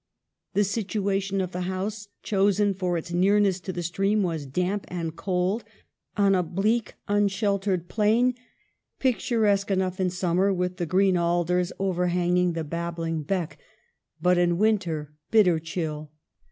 [0.55, 4.85] The situation of the house, chosen for its near ness to the stream, was damp
[4.87, 5.63] and cold,
[6.17, 8.33] on a bleak, unsheltered plain,
[8.97, 12.69] picturesque enough in summer with the green alders overhanging the 44 EMILY BRONTE.
[12.89, 13.59] babbling beck,
[14.19, 16.09] but in winter bitter chill.